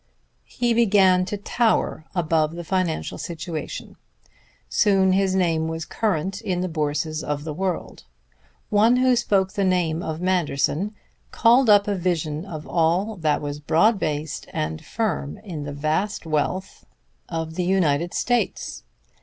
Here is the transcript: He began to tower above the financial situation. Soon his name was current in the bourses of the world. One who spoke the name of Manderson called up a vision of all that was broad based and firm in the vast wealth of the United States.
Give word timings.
He 0.49 0.73
began 0.73 1.25
to 1.25 1.37
tower 1.37 2.05
above 2.15 2.55
the 2.55 2.63
financial 2.63 3.19
situation. 3.19 3.97
Soon 4.67 5.11
his 5.11 5.35
name 5.35 5.67
was 5.67 5.85
current 5.85 6.41
in 6.41 6.61
the 6.61 6.67
bourses 6.67 7.23
of 7.23 7.43
the 7.43 7.53
world. 7.53 8.05
One 8.71 8.95
who 8.95 9.15
spoke 9.15 9.53
the 9.53 9.63
name 9.63 10.01
of 10.01 10.19
Manderson 10.19 10.95
called 11.29 11.69
up 11.69 11.87
a 11.87 11.93
vision 11.93 12.45
of 12.47 12.67
all 12.67 13.15
that 13.17 13.43
was 13.43 13.59
broad 13.59 13.99
based 13.99 14.47
and 14.51 14.83
firm 14.83 15.37
in 15.43 15.65
the 15.65 15.71
vast 15.71 16.25
wealth 16.25 16.83
of 17.29 17.53
the 17.53 17.63
United 17.65 18.11
States. 18.15 18.81